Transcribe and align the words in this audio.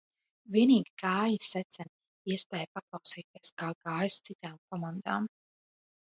Vienīgi 0.53 0.91
gāja 0.99 1.41
secen 1.47 1.91
iespēja 2.35 2.67
paklausīties, 2.77 3.51
kā 3.63 3.67
gājis 3.89 4.17
citām 4.29 4.55
komandām. 4.71 5.29